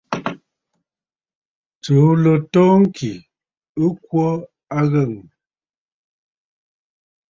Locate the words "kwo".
4.03-4.23